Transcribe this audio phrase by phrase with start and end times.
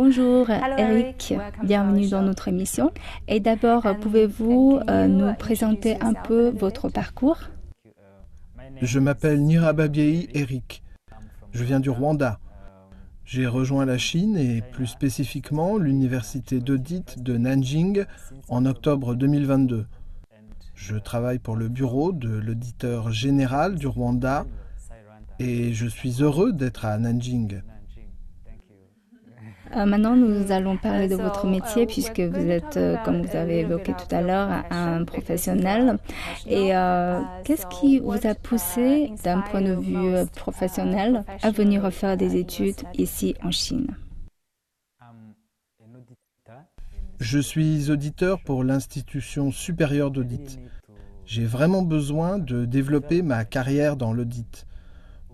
[0.00, 2.92] Bonjour Eric, bienvenue dans notre émission.
[3.26, 7.40] Et d'abord, pouvez-vous euh, nous présenter un peu votre parcours?
[8.80, 10.84] Je m'appelle Nirababiei Eric.
[11.50, 12.38] Je viens du Rwanda.
[13.24, 18.04] J'ai rejoint la Chine et plus spécifiquement l'université d'audit de Nanjing
[18.48, 19.84] en octobre 2022.
[20.76, 24.46] Je travaille pour le bureau de l'auditeur général du Rwanda
[25.40, 27.62] et je suis heureux d'être à Nanjing.
[29.76, 33.60] Euh, maintenant, nous allons parler de votre métier puisque vous êtes, euh, comme vous avez
[33.60, 35.98] évoqué tout à l'heure, un professionnel.
[36.46, 42.16] Et euh, qu'est-ce qui vous a poussé, d'un point de vue professionnel, à venir faire
[42.16, 43.88] des études ici en Chine?
[47.20, 50.60] Je suis auditeur pour l'institution supérieure d'audit.
[51.26, 54.66] J'ai vraiment besoin de développer ma carrière dans l'audit.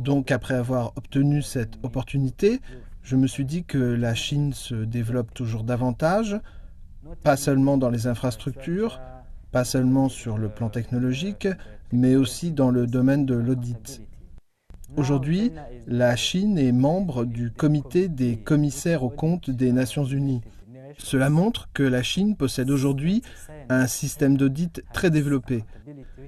[0.00, 2.60] Donc après avoir obtenu cette opportunité,
[3.04, 6.40] je me suis dit que la Chine se développe toujours davantage,
[7.22, 8.98] pas seulement dans les infrastructures,
[9.52, 11.46] pas seulement sur le plan technologique,
[11.92, 14.00] mais aussi dans le domaine de l'audit.
[14.96, 15.52] Aujourd'hui,
[15.86, 20.40] la Chine est membre du comité des commissaires aux comptes des Nations Unies.
[20.96, 23.22] Cela montre que la Chine possède aujourd'hui
[23.68, 25.64] un système d'audit très développé.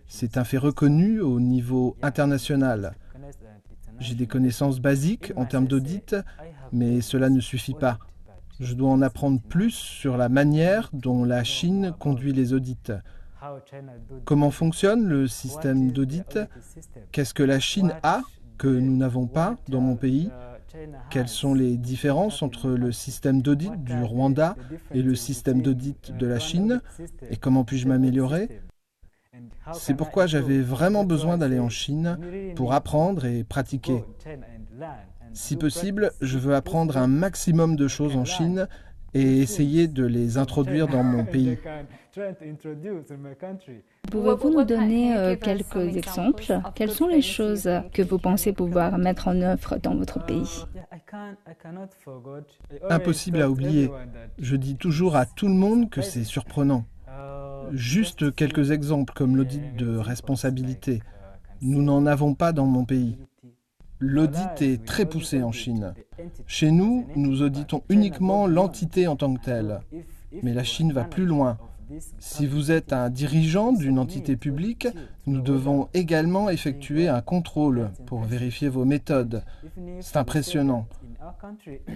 [0.09, 2.95] C'est un fait reconnu au niveau international.
[3.99, 6.17] J'ai des connaissances basiques en termes d'audit,
[6.73, 7.99] mais cela ne suffit pas.
[8.59, 12.93] Je dois en apprendre plus sur la manière dont la Chine conduit les audits.
[14.25, 16.39] Comment fonctionne le système d'audit?
[17.13, 18.23] Qu'est-ce que la Chine a
[18.59, 20.31] que nous n'avons pas dans mon pays?
[21.11, 24.57] Quelles sont les différences entre le système d'audit du Rwanda
[24.93, 26.81] et le système d'audit de la Chine?
[27.31, 28.63] Et comment puis-je m'améliorer?
[29.73, 32.19] C'est pourquoi j'avais vraiment besoin d'aller en Chine
[32.55, 34.05] pour apprendre et pratiquer.
[35.33, 38.69] Si possible, je veux apprendre un maximum de choses en Chine
[39.15, 41.59] et essayer de les introduire dans mon pays.
[44.11, 46.61] Pouvez-vous nous donner euh, quelques exemples?
[46.75, 50.65] Quelles sont les choses que vous pensez pouvoir mettre en œuvre dans votre pays?
[52.89, 53.91] Impossible à oublier.
[54.39, 56.85] Je dis toujours à tout le monde que c'est surprenant.
[57.73, 61.03] Juste quelques exemples comme l'audit de responsabilité.
[61.61, 63.19] Nous n'en avons pas dans mon pays.
[63.99, 65.95] L'audit est très poussé en Chine.
[66.47, 69.81] Chez nous, nous auditons uniquement l'entité en tant que telle.
[70.43, 71.59] Mais la Chine va plus loin.
[72.19, 74.89] Si vous êtes un dirigeant d'une entité publique,
[75.27, 79.45] nous devons également effectuer un contrôle pour vérifier vos méthodes.
[80.01, 80.87] C'est impressionnant.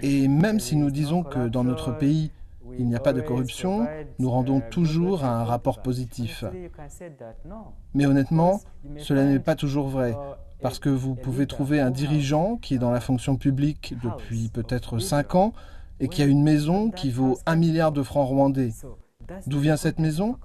[0.02, 2.30] Et même si nous disons que dans notre pays,
[2.78, 3.86] il n'y a pas de corruption,
[4.18, 6.44] nous rendons toujours un rapport positif.
[7.94, 8.60] Mais honnêtement,
[8.98, 10.16] cela n'est pas toujours vrai
[10.62, 14.98] parce que vous pouvez trouver un dirigeant qui est dans la fonction publique depuis peut-être
[14.98, 15.52] 5 ans
[16.00, 18.72] et qui a une maison qui vaut 1 milliard de francs rwandais.
[19.46, 20.36] D'où vient cette maison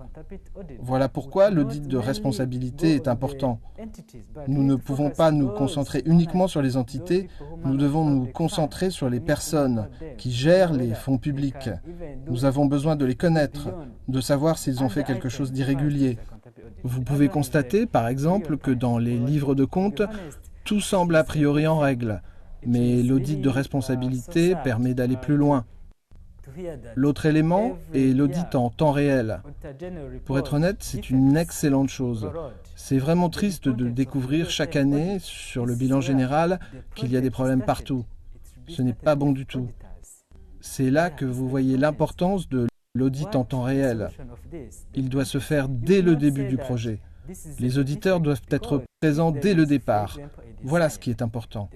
[0.80, 3.60] Voilà pourquoi l'audit de responsabilité est important.
[4.48, 7.28] Nous ne pouvons pas nous concentrer uniquement sur les entités,
[7.64, 11.70] nous devons nous concentrer sur les personnes qui gèrent les fonds publics.
[12.28, 13.70] Nous avons besoin de les connaître,
[14.08, 16.18] de savoir s'ils ont fait quelque chose d'irrégulier.
[16.84, 20.04] Vous pouvez constater, par exemple, que dans les livres de comptes,
[20.64, 22.22] tout semble a priori en règle,
[22.66, 25.66] mais l'audit de responsabilité permet d'aller plus loin.
[26.96, 29.42] L'autre élément est l'audit en temps réel.
[30.26, 32.30] Pour être honnête, c'est une excellente chose.
[32.76, 36.60] C'est vraiment triste de découvrir chaque année sur le bilan général
[36.96, 38.06] qu'il y a des problèmes partout.
[38.68, 39.68] Ce n'est pas bon du tout.
[40.62, 44.10] C'est là que vous voyez l'importance de l'audit en temps réel.
[44.96, 47.02] Il doit se faire dès le début du projet.
[47.60, 50.20] Les auditeurs doivent être présents dès le départ.
[50.64, 51.70] Voilà ce qui est important.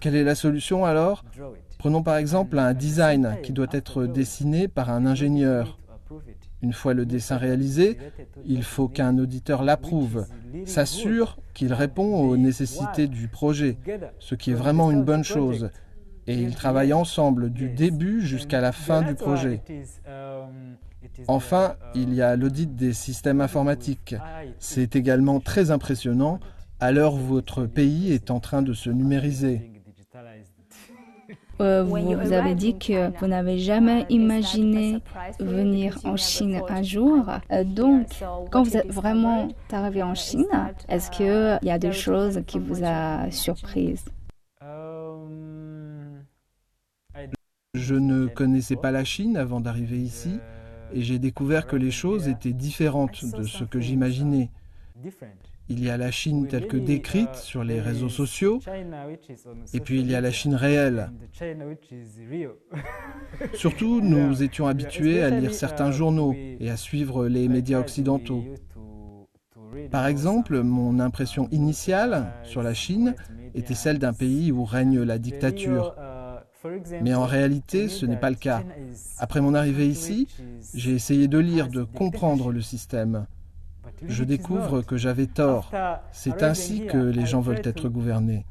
[0.00, 1.24] Quelle est la solution alors?
[1.78, 5.78] Prenons par exemple un design qui doit être dessiné par un ingénieur.
[6.62, 7.96] Une fois le dessin réalisé,
[8.44, 10.26] il faut qu'un auditeur l'approuve,
[10.66, 13.78] s'assure qu'il répond aux nécessités du projet,
[14.18, 15.70] ce qui est vraiment une bonne chose.
[16.26, 19.62] Et ils travaillent ensemble du début jusqu'à la fin du projet.
[21.28, 24.14] Enfin, il y a l'audit des systèmes informatiques.
[24.58, 26.40] C'est également très impressionnant
[26.78, 29.70] à l'heure où votre pays est en train de se numériser.
[31.60, 35.02] Euh, vous, avez dit que vous n'avez jamais imaginé
[35.38, 37.26] venir en Chine un jour.
[37.52, 38.06] Euh, donc,
[38.50, 40.46] quand vous êtes vraiment arrivé en Chine,
[40.88, 44.06] est-ce qu'il y a des choses qui vous ont surprise
[47.74, 50.40] Je ne connaissais pas la Chine avant d'arriver ici
[50.94, 54.50] et j'ai découvert que les choses étaient différentes de ce que j'imaginais.
[55.68, 58.58] Il y a la Chine telle que décrite sur les réseaux sociaux,
[59.72, 61.12] et puis il y a la Chine réelle.
[63.54, 68.44] Surtout, nous étions habitués à lire certains journaux et à suivre les médias occidentaux.
[69.92, 73.14] Par exemple, mon impression initiale sur la Chine
[73.54, 75.94] était celle d'un pays où règne la dictature.
[77.02, 78.62] Mais en réalité, ce n'est pas le cas.
[79.18, 80.28] Après mon arrivée ici,
[80.74, 83.26] j'ai essayé de lire, de comprendre le système
[84.06, 85.70] je découvre que j'avais tort.
[86.12, 88.44] C'est ainsi que les gens veulent être gouvernés.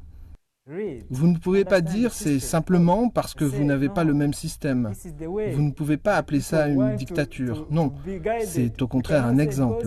[1.08, 4.92] Vous ne pouvez pas dire c'est simplement parce que vous n'avez pas le même système.
[5.18, 7.66] Vous ne pouvez pas appeler ça une dictature.
[7.70, 7.92] Non,
[8.44, 9.86] c'est au contraire un exemple.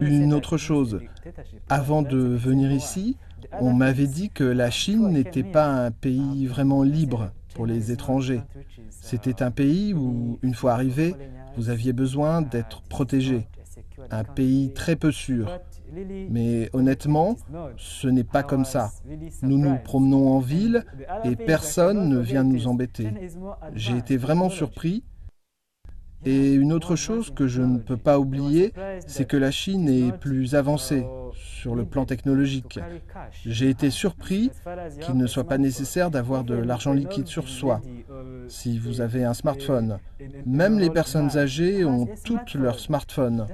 [0.00, 1.00] Une autre chose,
[1.68, 3.18] avant de venir ici,
[3.60, 8.42] on m'avait dit que la Chine n'était pas un pays vraiment libre pour les étrangers.
[8.90, 11.14] C'était un pays où, une fois arrivé,
[11.56, 13.46] vous aviez besoin d'être protégé.
[14.10, 15.60] Un pays très peu sûr.
[16.30, 17.36] Mais honnêtement,
[17.76, 18.92] ce n'est pas comme ça.
[19.42, 20.84] Nous nous promenons en ville
[21.24, 23.08] et personne ne vient nous embêter.
[23.74, 25.04] J'ai été vraiment surpris
[26.24, 28.72] et une autre chose que je ne peux pas oublier,
[29.06, 32.80] c'est que la Chine est plus avancée sur le plan technologique.
[33.46, 34.50] J'ai été surpris
[35.00, 37.80] qu'il ne soit pas nécessaire d'avoir de l'argent liquide sur soi
[38.48, 39.98] si vous avez un smartphone.
[40.46, 43.46] Même les personnes âgées ont toutes leurs smartphones.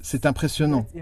[0.00, 0.86] C'est impressionnant.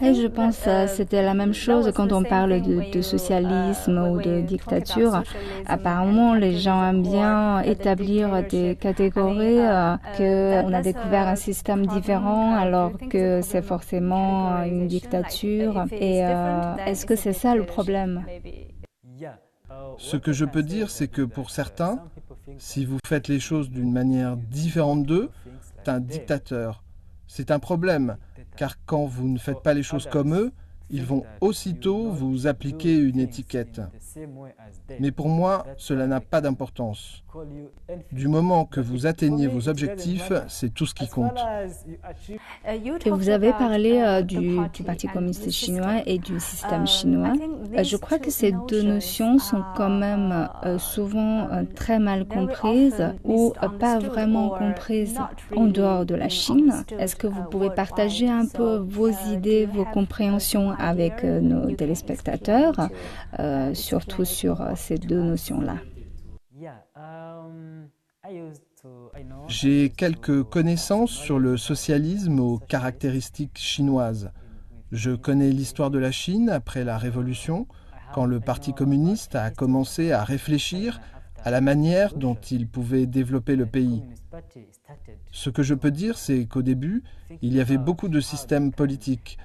[0.00, 4.40] Et je pense que c'était la même chose quand on parle de, socialisme ou de
[4.40, 5.22] dictature.
[5.66, 12.54] Apparemment, les gens aiment bien établir des catégories, euh, qu'on a découvert un système différent
[12.54, 15.84] alors que c'est forcément une dictature.
[15.92, 18.24] Et euh, est-ce que c'est ça le problème?
[19.98, 21.98] Ce que je peux dire, c'est que pour certains,
[22.56, 25.30] si vous faites les choses d'une manière différente d'eux,
[25.76, 26.84] c'est un dictateur.
[27.26, 28.16] C'est un problème
[28.58, 30.52] car quand vous ne faites pas les choses comme eux,
[30.90, 33.80] ils vont aussitôt vous appliquer une étiquette.
[35.00, 37.22] Mais pour moi, cela n'a pas d'importance.
[38.10, 41.38] Du moment que vous atteignez vos objectifs, c'est tout ce qui compte.
[43.04, 47.32] Et vous avez parlé euh, du, Parti communiste chinois et du système chinois.
[47.76, 53.12] Euh, je crois que ces deux notions sont quand même euh, souvent très mal comprises
[53.24, 55.18] ou pas vraiment comprises
[55.54, 56.72] en dehors de la Chine.
[56.98, 62.88] Est-ce que vous pouvez partager un peu vos idées, vos compréhensions avec nos téléspectateurs,
[63.74, 65.76] surtout sur ces deux notions-là
[69.48, 74.30] j'ai quelques connaissances sur le socialisme aux caractéristiques chinoises.
[74.92, 77.66] Je connais l'histoire de la Chine après la Révolution,
[78.14, 81.00] quand le Parti communiste a commencé à réfléchir
[81.44, 84.02] à la manière dont il pouvait développer le pays.
[85.30, 87.02] Ce que je peux dire, c'est qu'au début,
[87.42, 89.38] il y avait beaucoup de systèmes politiques.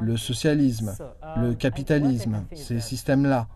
[0.00, 0.94] Le socialisme,
[1.36, 3.48] le capitalisme, ces systèmes-là.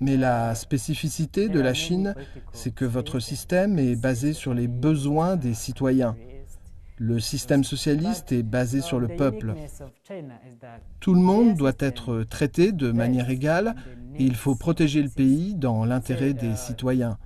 [0.00, 2.14] Mais la spécificité de la Chine,
[2.52, 6.16] c'est que votre système est basé sur les besoins des citoyens.
[6.98, 9.54] Le système socialiste est basé sur le peuple.
[11.00, 13.74] Tout le monde doit être traité de manière égale
[14.14, 17.18] et il faut protéger le pays dans l'intérêt des citoyens.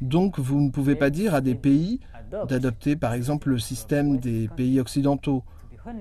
[0.00, 1.98] Donc vous ne pouvez pas dire à des pays
[2.46, 5.42] d'adopter par exemple le système des pays occidentaux.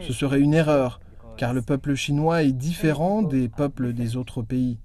[0.01, 0.99] Ce serait une erreur
[1.37, 4.79] car le peuple chinois est différent des peuples des autres pays.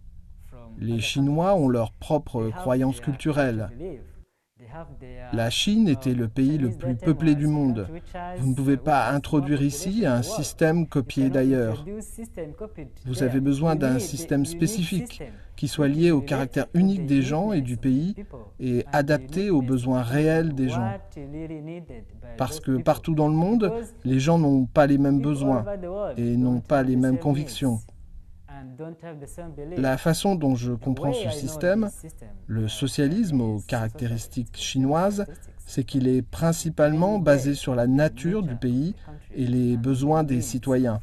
[0.78, 3.70] Les Chinois ont leurs propres croyances culturelles.
[5.32, 7.86] La Chine était le pays le plus peuplé du monde.
[8.38, 11.84] Vous ne pouvez pas introduire ici un système copié d'ailleurs.
[13.04, 15.22] Vous avez besoin d'un système spécifique
[15.56, 18.14] qui soit lié au caractère unique des gens et du pays
[18.60, 20.90] et adapté aux besoins réels des gens.
[22.36, 23.72] Parce que partout dans le monde,
[24.04, 25.64] les gens n'ont pas les mêmes besoins
[26.16, 27.80] et n'ont pas les mêmes convictions.
[29.76, 31.90] La façon dont je comprends ce système,
[32.46, 35.26] le socialisme aux caractéristiques chinoises,
[35.66, 38.94] c'est qu'il est principalement basé sur la nature du pays
[39.34, 41.00] et les besoins des citoyens.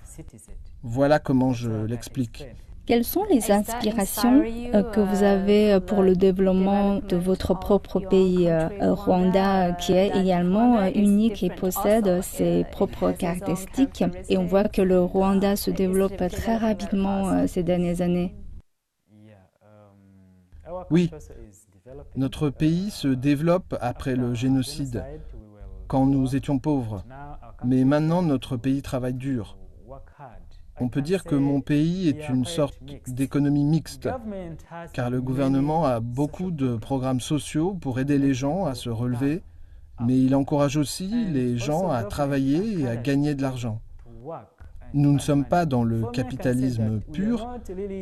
[0.82, 2.48] Voilà comment je l'explique.
[2.86, 8.02] Quelles sont les inspirations euh, que vous avez euh, pour le développement de votre propre
[8.02, 14.04] pays, euh, Rwanda, qui est également unique et possède ses propres caractéristiques.
[14.28, 18.36] Et on voit que le Rwanda se développe très rapidement ces dernières années.
[20.92, 21.10] Oui,
[22.18, 25.06] notre pays se développe après le génocide,
[25.88, 27.06] quand nous étions pauvres.
[27.64, 29.58] Mais maintenant, notre pays travaille dur.
[30.80, 34.10] On peut dire que mon pays est une sorte d'économie mixte,
[34.94, 39.44] car le gouvernement a beaucoup de programmes sociaux pour aider les gens à se relever
[40.02, 43.82] mais il encourage aussi les gens à travailler et à gagner de l'argent.
[44.94, 47.50] Nous ne sommes pas dans le capitalisme pur,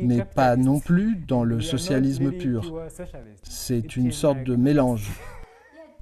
[0.02, 2.74] mais pas non plus dans le socialisme pur.
[3.42, 5.10] C'est une sorte de mélange.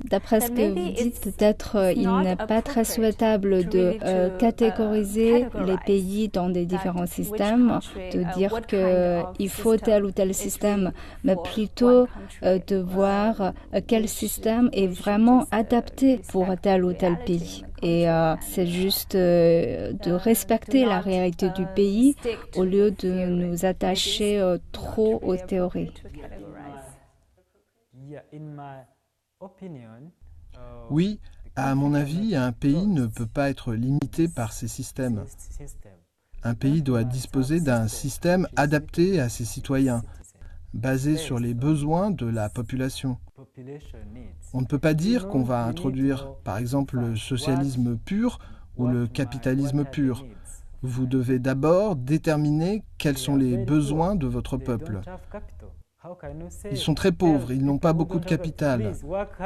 [0.04, 5.46] D'après ce que vous dites, peut-être euh, il n'est pas très souhaitable de euh, catégoriser
[5.66, 7.80] les pays dans des différents systèmes,
[8.12, 10.92] de dire qu'il faut tel ou tel système,
[11.22, 12.06] mais plutôt
[12.42, 13.52] euh, de voir
[13.86, 17.64] quel système est vraiment adapté pour tel ou tel pays.
[17.82, 18.06] Et
[18.42, 22.14] c'est juste de respecter la réalité du pays
[22.56, 24.42] au lieu de nous attacher
[24.72, 25.92] trop aux théories.
[30.90, 31.20] Oui,
[31.56, 35.24] à mon avis, un pays ne peut pas être limité par ses systèmes.
[36.42, 40.02] Un pays doit disposer d'un système adapté à ses citoyens,
[40.74, 43.18] basé sur les besoins de la population.
[44.52, 48.38] On ne peut pas dire qu'on va introduire, par exemple, le socialisme pur
[48.76, 50.26] ou le capitalisme pur.
[50.82, 55.00] Vous devez d'abord déterminer quels sont les besoins de votre peuple.
[56.70, 58.92] Ils sont très pauvres, ils n'ont pas beaucoup de capital.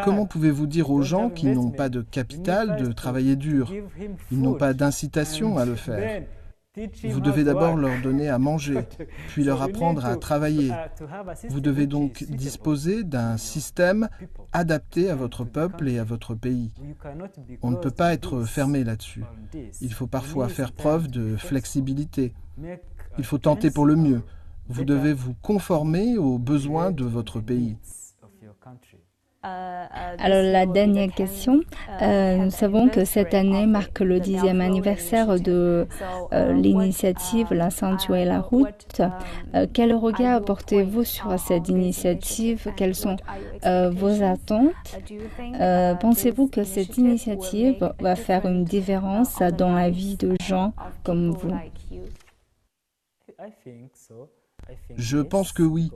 [0.05, 3.73] Comment pouvez-vous dire aux gens qui n'ont pas de capital de travailler dur?
[4.31, 6.23] Ils n'ont pas d'incitation à le faire.
[7.05, 8.81] Vous devez d'abord leur donner à manger,
[9.29, 10.73] puis leur apprendre à travailler.
[11.49, 14.09] Vous devez donc disposer d'un système
[14.53, 16.73] adapté à votre peuple et à votre pays.
[17.63, 19.25] On ne peut pas être fermé là-dessus.
[19.81, 22.35] Il faut parfois faire preuve de flexibilité.
[23.19, 24.23] Il faut tenter pour le mieux.
[24.69, 27.77] Vous devez vous conformer aux besoins de votre pays.
[29.45, 31.61] Alors la dernière question,
[32.01, 35.87] euh, nous savons que cette année marque le dixième anniversaire de
[36.33, 39.03] euh, l'initiative L'accentuer la route.
[39.55, 42.73] Euh, quel regard portez-vous sur cette initiative?
[42.75, 43.17] Quelles sont
[43.63, 44.73] vos attentes?
[46.01, 50.73] Pensez-vous que cette initiative va faire une différence dans la vie de gens
[51.05, 51.53] comme vous?
[54.97, 55.91] Je pense que oui,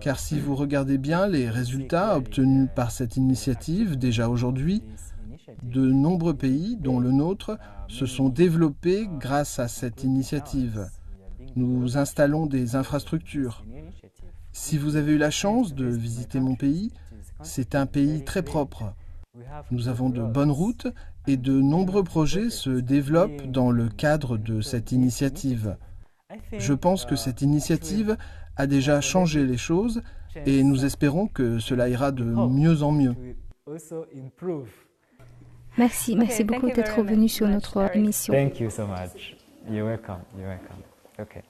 [0.00, 4.82] car si vous regardez bien les résultats obtenus par cette initiative déjà aujourd'hui,
[5.62, 7.58] de nombreux pays, dont le nôtre,
[7.88, 10.88] se sont développés grâce à cette initiative.
[11.54, 13.64] Nous installons des infrastructures.
[14.52, 16.90] Si vous avez eu la chance de visiter mon pays,
[17.42, 18.94] c'est un pays très propre.
[19.70, 20.88] Nous avons de bonnes routes
[21.26, 25.76] et de nombreux projets se développent dans le cadre de cette initiative.
[26.52, 28.16] Je pense que cette initiative
[28.56, 30.02] a déjà changé les choses
[30.46, 33.14] et nous espérons que cela ira de mieux en mieux.
[35.78, 38.32] Merci, merci beaucoup d'être venu sur notre émission.
[38.32, 39.36] Thank you so much.
[39.70, 40.20] You're welcome.
[40.38, 40.82] You're welcome.
[41.18, 41.42] Okay.